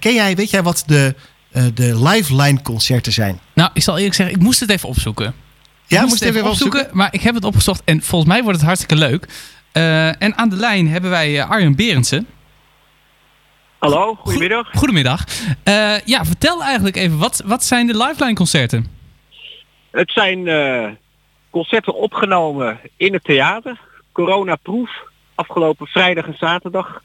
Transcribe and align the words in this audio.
Ken 0.00 0.14
jij, 0.14 0.36
weet 0.36 0.50
jij 0.50 0.62
wat 0.62 0.82
de, 0.86 1.14
uh, 1.52 1.64
de 1.74 2.02
Lifeline 2.02 2.62
concerten 2.62 3.12
zijn? 3.12 3.40
Nou, 3.54 3.70
ik 3.74 3.82
zal 3.82 3.96
eerlijk 3.96 4.14
zeggen, 4.14 4.36
ik 4.36 4.42
moest 4.42 4.60
het 4.60 4.70
even 4.70 4.88
opzoeken. 4.88 5.34
Ja, 5.86 6.02
ik 6.02 6.08
moest 6.08 6.24
het 6.24 6.34
even 6.34 6.48
opzoeken, 6.48 6.88
Maar 6.92 7.08
ik 7.14 7.20
heb 7.20 7.34
het 7.34 7.44
opgezocht 7.44 7.82
en 7.84 8.02
volgens 8.02 8.30
mij 8.30 8.42
wordt 8.42 8.58
het 8.58 8.66
hartstikke 8.66 8.96
leuk. 8.96 9.28
Uh, 9.72 10.22
en 10.22 10.36
aan 10.36 10.48
de 10.48 10.56
lijn 10.56 10.88
hebben 10.88 11.10
wij 11.10 11.44
Arjen 11.44 11.76
Berendsen. 11.76 12.26
Hallo, 13.78 14.14
goedemiddag. 14.14 14.68
Goedemiddag. 14.72 15.24
Uh, 15.64 16.00
ja, 16.04 16.24
vertel 16.24 16.62
eigenlijk 16.62 16.96
even, 16.96 17.18
wat, 17.18 17.42
wat 17.46 17.64
zijn 17.64 17.86
de 17.86 17.96
Lifeline 17.96 18.34
concerten? 18.34 18.86
Het 19.90 20.10
zijn 20.10 20.46
uh, 20.46 20.88
concerten 21.50 21.94
opgenomen 21.94 22.80
in 22.96 23.12
het 23.12 23.24
theater. 23.24 23.80
Corona-proef. 24.12 24.90
Afgelopen 25.34 25.86
vrijdag 25.86 26.26
en 26.26 26.36
zaterdag 26.38 27.02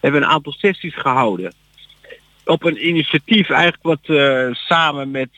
hebben 0.00 0.20
we 0.20 0.26
een 0.26 0.32
aantal 0.32 0.52
sessies 0.52 0.96
gehouden. 0.96 1.52
Op 2.44 2.64
een 2.64 2.86
initiatief 2.86 3.50
eigenlijk 3.50 3.82
wat 3.82 4.16
uh, 4.16 4.48
samen 4.52 5.10
met 5.10 5.28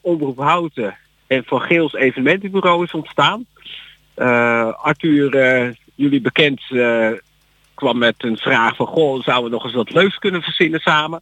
Omroep 0.00 0.38
Houten 0.38 0.96
en 1.26 1.44
Van 1.46 1.60
Geels 1.60 1.94
Evenementenbureau 1.94 2.84
is 2.84 2.92
ontstaan. 2.92 3.46
Arthur, 4.76 5.76
jullie 5.94 6.20
bekend, 6.20 6.62
kwam 7.74 7.98
met 7.98 8.14
een 8.18 8.36
vraag 8.36 8.76
van, 8.76 8.86
goh, 8.86 9.22
zouden 9.22 9.44
we 9.44 9.56
nog 9.56 9.64
eens 9.64 9.74
wat 9.74 9.92
leuks 9.92 10.18
kunnen 10.18 10.42
verzinnen 10.42 10.80
samen? 10.80 11.20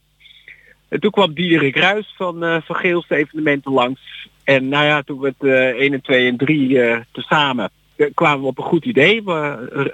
En 0.92 1.00
toen 1.00 1.10
kwam 1.10 1.34
Diederik 1.34 1.76
Ruis 1.76 2.14
van, 2.16 2.44
uh, 2.44 2.56
van 2.64 2.76
Geelse 2.76 3.14
evenementen 3.14 3.72
langs. 3.72 4.28
En 4.44 4.68
nou 4.68 4.84
ja, 4.84 5.02
toen 5.02 5.34
uh, 5.40 5.68
1 5.68 5.92
en 5.92 6.00
2 6.00 6.28
en 6.28 6.36
3 6.36 6.68
uh, 6.68 6.96
tezamen 7.12 7.70
kwamen 8.14 8.40
we 8.40 8.46
op 8.46 8.58
een 8.58 8.64
goed 8.64 8.84
idee. 8.84 9.22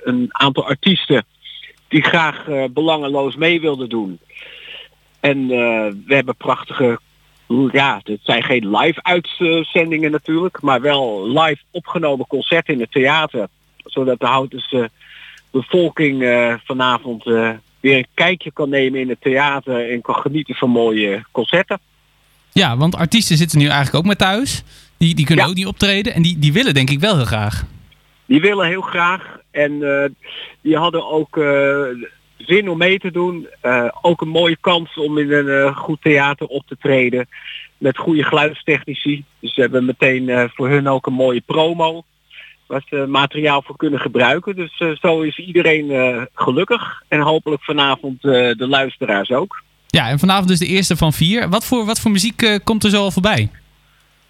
Een 0.03 0.29
aantal 0.29 0.67
artiesten 0.67 1.25
die 1.89 2.03
graag 2.03 2.45
belangeloos 2.71 3.37
mee 3.37 3.61
wilden 3.61 3.89
doen. 3.89 4.19
En 5.21 5.47
we 6.07 6.15
hebben 6.15 6.37
prachtige, 6.37 6.99
ja, 7.73 8.01
het 8.03 8.21
zijn 8.23 8.43
geen 8.43 8.77
live 8.77 9.03
uitzendingen 9.03 10.11
natuurlijk, 10.11 10.61
maar 10.61 10.81
wel 10.81 11.29
live 11.29 11.63
opgenomen 11.71 12.27
concerten 12.27 12.75
in 12.75 12.81
het 12.81 12.93
theater. 12.93 13.47
Zodat 13.85 14.21
de 14.21 14.27
houters 14.27 14.75
bevolking 15.51 16.23
uh, 16.23 16.55
vanavond 16.65 17.27
uh, 17.27 17.51
weer 17.81 17.97
een 17.97 18.07
kijkje 18.15 18.53
kan 18.53 18.69
nemen 18.69 19.01
in 19.01 19.09
het 19.09 19.21
theater 19.21 19.91
en 19.91 20.01
kan 20.01 20.15
genieten 20.15 20.55
van 20.55 20.71
mooie 20.71 21.25
concerten. 21.31 21.79
Ja, 22.53 22.77
want 22.77 22.97
artiesten 22.97 23.37
zitten 23.37 23.59
nu 23.59 23.65
eigenlijk 23.65 23.97
ook 23.97 24.05
maar 24.05 24.17
thuis. 24.17 24.63
Die, 24.97 25.15
die 25.15 25.27
kunnen 25.27 25.47
ook 25.47 25.55
niet 25.55 25.67
optreden 25.67 26.15
en 26.15 26.23
die, 26.23 26.39
die 26.39 26.53
willen 26.53 26.75
denk 26.75 26.91
ik 26.91 27.01
wel 27.01 27.17
heel 27.17 27.25
graag. 27.25 27.65
Die 28.27 28.41
willen 28.41 28.67
heel 28.67 28.81
graag 28.81 29.39
en 29.51 29.73
uh, 29.73 30.05
die 30.61 30.77
hadden 30.77 31.11
ook 31.11 31.37
zin 32.39 32.69
om 32.69 32.79
mee 32.79 32.99
te 32.99 33.11
doen. 33.11 33.49
ook 34.03 34.21
een 34.21 34.29
mooie 34.29 34.57
kans 34.61 34.95
om 34.95 35.19
in 35.19 35.33
een 35.33 35.75
goed 35.75 36.03
theater 36.03 36.47
op 36.47 36.67
te 36.67 36.77
treden 36.81 37.29
met 37.79 37.99
goede 37.99 38.25
geluidstechnici. 38.25 39.25
Dus 39.41 39.55
we 39.55 39.63
hebben 39.63 39.85
meteen 39.85 40.51
voor 40.55 40.69
hun 40.69 40.89
ook 40.89 41.07
een 41.07 41.13
mooie 41.13 41.43
promo 41.47 42.05
waar 42.69 42.83
ze 42.89 43.07
materiaal 43.09 43.63
voor 43.63 43.77
kunnen 43.77 44.01
gebruiken. 44.01 44.57
Dus 44.57 44.81
uh, 44.81 44.97
zo 44.97 45.21
is 45.21 45.39
iedereen 45.39 45.91
uh, 45.91 46.23
gelukkig. 46.35 47.03
En 47.09 47.21
hopelijk 47.21 47.65
vanavond 47.65 48.25
uh, 48.25 48.33
de 48.33 48.69
luisteraars 48.69 49.31
ook. 49.31 49.63
Ja, 49.87 50.09
en 50.09 50.19
vanavond 50.19 50.49
dus 50.49 50.59
de 50.59 50.67
eerste 50.67 50.97
van 50.97 51.13
vier. 51.13 51.49
Wat 51.49 51.65
voor, 51.65 51.85
wat 51.85 52.01
voor 52.01 52.11
muziek 52.11 52.61
komt 52.65 52.85
er 52.85 52.91
zo 52.91 53.03
al 53.03 53.11
voorbij? 53.11 53.51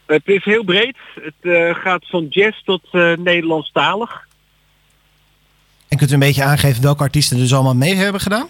Het 0.07 0.27
is 0.29 0.45
heel 0.45 0.65
breed. 0.65 0.97
Het 1.15 1.77
gaat 1.77 2.07
van 2.09 2.27
jazz 2.29 2.63
tot 2.65 2.83
Nederlandstalig. 3.17 4.28
En 5.89 5.97
kunt 5.97 6.11
u 6.11 6.13
een 6.13 6.19
beetje 6.19 6.45
aangeven 6.45 6.83
welke 6.83 7.03
artiesten 7.03 7.37
er 7.37 7.43
dus 7.43 7.55
allemaal 7.55 7.75
mee 7.75 7.95
hebben 7.95 8.21
gedaan? 8.21 8.49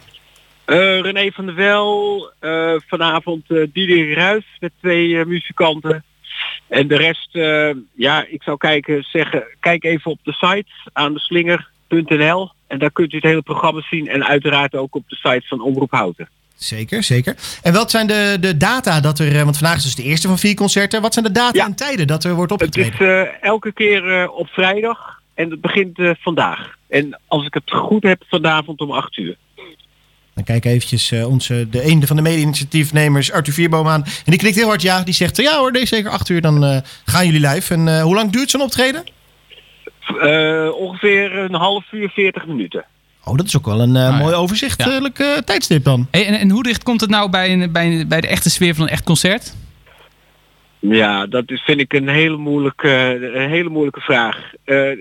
René 0.66 1.30
van 1.30 1.46
der 1.46 1.54
Wel, 1.54 2.32
vanavond 2.88 3.46
Diederik 3.48 4.16
Ruis 4.16 4.44
met 4.60 4.72
twee 4.80 5.24
muzikanten. 5.24 6.04
En 6.68 6.88
de 6.88 6.96
rest, 6.96 7.28
uh, 7.32 7.70
ja, 7.94 8.24
ik 8.28 8.42
zou 8.42 8.56
kijken, 8.56 9.02
zeggen, 9.02 9.44
kijk 9.60 9.84
even 9.84 10.10
op 10.10 10.18
de 10.22 10.32
site 10.32 10.70
aan 10.92 11.12
de 11.12 11.20
slinger.nl. 11.20 12.50
En 12.66 12.78
daar 12.78 12.90
kunt 12.90 13.12
u 13.12 13.16
het 13.16 13.24
hele 13.24 13.42
programma 13.42 13.80
zien. 13.80 14.08
En 14.08 14.24
uiteraard 14.24 14.74
ook 14.74 14.94
op 14.94 15.04
de 15.08 15.16
site 15.16 15.46
van 15.46 15.60
Omroep 15.60 15.90
Houten. 15.90 16.28
Zeker, 16.54 17.02
zeker. 17.02 17.36
En 17.62 17.72
wat 17.72 17.90
zijn 17.90 18.06
de, 18.06 18.36
de 18.40 18.56
data 18.56 19.00
dat 19.00 19.18
er, 19.18 19.44
want 19.44 19.58
vandaag 19.58 19.76
is 19.76 19.82
dus 19.82 19.94
de 19.94 20.02
eerste 20.02 20.28
van 20.28 20.38
vier 20.38 20.54
concerten. 20.54 21.02
Wat 21.02 21.12
zijn 21.12 21.24
de 21.24 21.32
data 21.32 21.58
ja. 21.58 21.64
en 21.64 21.74
tijden 21.74 22.06
dat 22.06 22.24
er 22.24 22.34
wordt 22.34 22.52
opgetreden? 22.52 22.92
Het 22.92 23.00
is 23.00 23.06
uh, 23.06 23.42
elke 23.42 23.72
keer 23.72 24.22
uh, 24.22 24.28
op 24.32 24.48
vrijdag 24.48 25.17
en 25.38 25.50
het 25.50 25.60
begint 25.60 25.98
vandaag. 26.20 26.76
En 26.88 27.20
als 27.26 27.46
ik 27.46 27.54
het 27.54 27.70
goed 27.70 28.02
heb, 28.02 28.22
vanavond 28.28 28.80
om 28.80 28.90
8 28.90 29.16
uur. 29.16 29.36
Dan 30.34 30.44
kijk 30.44 30.64
eventjes 30.64 31.12
uh, 31.12 31.28
onze, 31.28 31.68
de 31.70 31.86
een 31.86 32.06
van 32.06 32.16
de 32.16 32.22
mede-initiatiefnemers, 32.22 33.32
Arthur 33.32 33.52
Vierboom 33.52 33.88
aan. 33.88 34.04
En 34.04 34.10
die 34.24 34.38
klikt 34.38 34.56
heel 34.56 34.66
hard 34.66 34.82
ja. 34.82 35.02
Die 35.02 35.14
zegt, 35.14 35.36
ja 35.36 35.58
hoor, 35.58 35.72
deze 35.72 35.86
zeker 35.86 36.10
acht 36.10 36.28
uur, 36.28 36.40
dan 36.40 36.64
uh, 36.64 36.76
gaan 37.04 37.26
jullie 37.26 37.48
live. 37.48 37.74
En 37.74 37.86
uh, 37.86 38.02
hoe 38.02 38.14
lang 38.14 38.30
duurt 38.30 38.50
zo'n 38.50 38.60
optreden? 38.60 39.04
ongeveer 40.78 41.36
een 41.36 41.54
half 41.54 41.92
uur, 41.92 42.08
40 42.08 42.46
minuten. 42.46 42.84
Oh, 43.24 43.36
dat 43.36 43.46
is 43.46 43.56
ook 43.56 43.66
wel 43.66 43.80
een 43.80 43.96
ah, 43.96 44.18
mooi 44.18 44.32
ja. 44.32 44.38
overzichtelijk 44.38 45.18
ja. 45.18 45.40
tijdstip 45.40 45.84
dan. 45.84 46.08
Hey, 46.10 46.26
en, 46.26 46.38
en, 46.38 46.50
hoe 46.50 46.62
dicht 46.62 46.82
komt 46.82 47.00
het 47.00 47.10
nou 47.10 47.30
bij, 47.30 47.52
een, 47.52 47.72
bij, 47.72 48.06
bij 48.06 48.20
de 48.20 48.26
echte 48.26 48.50
sfeer 48.50 48.74
van 48.74 48.84
een 48.84 48.90
echt 48.90 49.04
concert? 49.04 49.54
Ja, 50.80 51.26
dat 51.26 51.44
vind 51.46 51.80
ik 51.80 51.92
een 51.92 52.08
hele 52.08 52.36
moeilijke, 52.36 52.90
een 53.34 53.48
hele 53.48 53.68
moeilijke 53.68 54.00
vraag. 54.00 54.52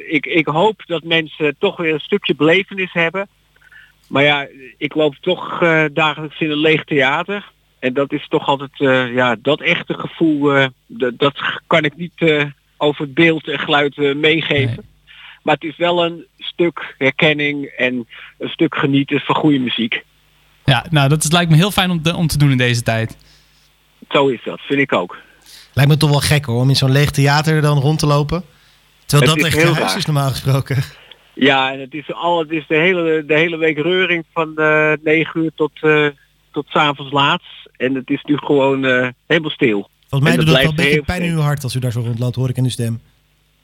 ik, 0.10 0.26
ik 0.26 0.48
hoop 0.48 0.82
dat 0.86 1.04
mensen 1.04 1.56
toch 1.60 1.78
weer 1.78 1.94
een 1.94 2.00
stukje 2.00 2.36
belevenis 2.36 2.94
hebben. 2.94 3.28
Maar 4.08 4.24
ja, 4.24 4.48
ik 4.78 4.96
loop 4.96 5.16
toch 5.16 5.62
uh, 5.62 5.84
dagelijks 5.94 6.40
in 6.40 6.52
een 6.52 6.58
leeg 6.58 6.84
theater. 6.84 7.52
En 7.80 7.94
dat 7.94 8.12
is 8.12 8.28
toch 8.28 8.48
altijd, 8.48 8.80
uh, 8.80 9.14
ja, 9.14 9.36
dat 9.42 9.62
echte 9.62 9.94
gevoel, 9.94 10.70
dat 11.14 11.62
kan 11.68 11.84
ik 11.84 11.96
niet 11.96 12.48
over 12.78 13.14
beeld 13.14 13.48
en 13.48 13.60
geluid 13.60 14.16
meegeven. 14.16 14.76
Nee. 14.76 14.96
Maar 15.44 15.56
het 15.56 15.64
is 15.64 15.78
wel 15.78 16.06
een 16.06 16.26
stuk 16.38 16.96
herkenning 16.98 17.66
en 17.66 18.08
een 18.38 18.50
stuk 18.50 18.76
genieten 18.76 19.20
van 19.20 19.36
goede 19.36 19.60
muziek. 19.60 20.04
Ja, 20.64 20.86
nou 20.90 21.10
dat 21.10 21.24
is, 21.24 21.32
lijkt 21.32 21.52
me 21.52 21.56
heel 21.58 21.72
fijn 21.72 21.92
om 21.92 22.02
om 22.16 22.28
te 22.28 22.38
doen 22.38 22.52
in 22.52 22.58
deze 22.58 22.84
tijd. 22.84 23.18
Zo 24.10 24.28
is 24.28 24.44
dat, 24.44 24.60
vind 24.62 24.80
ik 24.80 24.94
ook. 24.94 25.18
Lijkt 25.78 25.92
me 25.92 25.98
toch 25.98 26.10
wel 26.10 26.20
gek 26.20 26.46
hoor, 26.46 26.62
om 26.62 26.70
in 26.70 26.76
zo'n 26.76 26.92
leeg 26.92 27.12
theater 27.12 27.62
dan 27.62 27.80
rond 27.80 28.00
te 28.00 28.06
lopen. 28.06 28.44
Terwijl 29.06 29.32
het 29.32 29.42
dat 29.42 29.54
echt 29.54 29.78
huis 29.78 29.96
is 29.96 30.06
normaal 30.06 30.30
gesproken. 30.30 30.78
Ja, 31.34 31.72
en 31.74 31.80
het 31.80 31.94
is, 31.94 32.14
al, 32.14 32.40
het 32.40 32.52
is 32.52 32.68
de, 32.68 32.76
hele, 32.76 33.24
de 33.28 33.34
hele 33.34 33.58
week 33.58 33.78
reuring 33.78 34.26
van 34.34 34.54
uh, 34.56 34.92
9 35.04 35.44
uur 35.44 35.52
tot, 35.56 35.72
uh, 35.82 36.08
tot 36.52 36.66
s 36.70 36.76
avonds 36.76 37.12
laat. 37.12 37.42
En 37.76 37.96
het 37.96 38.10
is 38.10 38.24
nu 38.24 38.38
gewoon 38.38 38.86
uh, 38.86 39.08
helemaal 39.28 39.52
stil. 39.52 39.90
Volgens 40.10 40.30
mij 40.30 40.40
doet 40.40 40.48
het 40.48 40.62
wel 40.62 40.70
een 40.70 40.76
beetje 40.76 41.04
pijn 41.04 41.22
in 41.22 41.34
uw 41.34 41.40
hart 41.40 41.64
als 41.64 41.76
u 41.76 41.80
daar 41.80 41.92
zo 41.92 42.00
rondloopt, 42.00 42.36
hoor 42.36 42.50
ik 42.50 42.58
in 42.58 42.64
uw 42.64 42.70
stem. 42.70 43.02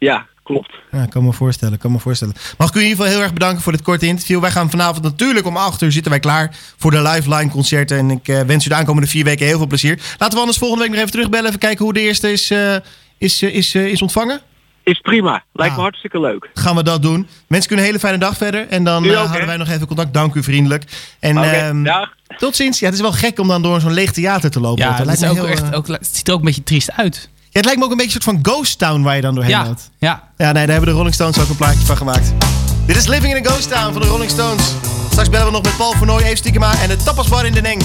Ja, 0.03 0.25
klopt. 0.43 0.73
Ja, 0.91 1.05
kan 1.05 1.23
me 1.23 1.33
voorstellen, 1.33 1.77
kan 1.77 1.91
me 1.91 1.99
voorstellen. 1.99 2.35
Mag 2.57 2.69
ik 2.69 2.75
u 2.75 2.79
in 2.79 2.87
ieder 2.87 2.97
geval 2.97 3.13
heel 3.13 3.23
erg 3.23 3.33
bedanken 3.33 3.61
voor 3.61 3.71
dit 3.71 3.81
korte 3.81 4.05
interview. 4.05 4.39
Wij 4.39 4.51
gaan 4.51 4.69
vanavond 4.69 5.03
natuurlijk 5.03 5.45
om 5.45 5.57
8 5.57 5.81
uur 5.81 5.91
zitten 5.91 6.11
wij 6.11 6.19
klaar 6.19 6.55
voor 6.77 6.91
de 6.91 7.01
live 7.01 7.49
concerten. 7.49 7.97
En 7.97 8.11
ik 8.11 8.27
uh, 8.27 8.41
wens 8.41 8.65
u 8.65 8.69
de 8.69 8.75
aankomende 8.75 9.09
vier 9.09 9.23
weken 9.23 9.45
heel 9.45 9.57
veel 9.57 9.67
plezier. 9.67 9.99
Laten 10.17 10.33
we 10.33 10.39
anders 10.39 10.57
volgende 10.57 10.83
week 10.83 10.91
nog 10.91 10.99
even 10.99 11.11
terugbellen. 11.11 11.47
Even 11.47 11.59
kijken 11.59 11.85
hoe 11.85 11.93
de 11.93 12.01
eerste 12.01 12.31
is, 12.31 12.51
uh, 12.51 12.75
is, 13.17 13.41
uh, 13.41 13.55
is, 13.55 13.75
is 13.75 14.01
ontvangen. 14.01 14.41
Is 14.83 14.99
prima. 14.99 15.43
Lijkt 15.53 15.75
me 15.75 15.81
hartstikke 15.81 16.19
leuk. 16.19 16.49
Gaan 16.53 16.75
we 16.75 16.83
dat 16.83 17.01
doen. 17.01 17.27
Mensen 17.47 17.67
kunnen 17.67 17.85
een 17.85 17.91
hele 17.91 17.99
fijne 17.99 18.17
dag 18.17 18.37
verder. 18.37 18.67
En 18.67 18.83
dan 18.83 19.05
uh, 19.05 19.15
houden 19.15 19.47
wij 19.47 19.57
nog 19.57 19.69
even 19.69 19.87
contact. 19.87 20.13
Dank 20.13 20.35
u 20.35 20.43
vriendelijk. 20.43 20.83
En 21.19 21.37
okay, 21.37 21.69
um, 21.69 21.87
tot 22.37 22.55
ziens. 22.55 22.79
Ja, 22.79 22.85
het 22.85 22.95
is 22.95 23.01
wel 23.01 23.11
gek 23.11 23.39
om 23.39 23.47
dan 23.47 23.61
door 23.61 23.81
zo'n 23.81 23.93
leeg 23.93 24.11
theater 24.11 24.51
te 24.51 24.59
lopen. 24.59 24.83
Ja, 24.83 24.97
dat 24.97 25.05
lijkt 25.05 25.21
me 25.21 25.29
ook 25.29 25.35
heel, 25.35 25.47
echt, 25.47 25.75
ook, 25.75 25.87
het 25.87 26.09
ziet 26.11 26.27
er 26.27 26.33
ook 26.33 26.39
een 26.39 26.45
beetje 26.45 26.63
triest 26.63 26.91
uit. 26.91 27.29
Ja, 27.53 27.59
het 27.59 27.65
lijkt 27.65 27.79
me 27.79 27.85
ook 27.85 27.91
een 27.91 27.97
beetje 27.97 28.15
een 28.15 28.21
soort 28.23 28.35
van 28.35 28.53
ghost 28.53 28.79
town 28.79 29.01
waar 29.01 29.15
je 29.15 29.21
dan 29.21 29.35
doorheen 29.35 29.53
ja, 29.53 29.65
loopt. 29.65 29.89
Ja. 29.97 30.23
Ja, 30.37 30.51
nee, 30.51 30.53
daar 30.53 30.67
hebben 30.67 30.89
de 30.89 30.95
Rolling 30.95 31.13
Stones 31.13 31.39
ook 31.39 31.49
een 31.49 31.55
plaatje 31.55 31.85
van 31.85 31.97
gemaakt. 31.97 32.33
Dit 32.85 32.95
is 32.95 33.07
Living 33.07 33.35
in 33.35 33.45
a 33.45 33.49
Ghost 33.49 33.69
Town 33.69 33.93
van 33.93 34.01
de 34.01 34.07
Rolling 34.07 34.29
Stones. 34.29 34.63
Straks 35.09 35.29
bellen 35.29 35.45
we 35.45 35.51
nog 35.51 35.61
met 35.63 35.77
Paul 35.77 35.91
Vernooy, 35.91 36.21
Eve 36.21 36.35
Stiekema 36.35 36.81
en 36.81 36.89
de 36.89 36.95
tapasbar 36.95 37.45
in 37.45 37.53
de 37.53 37.61
Neng. 37.61 37.81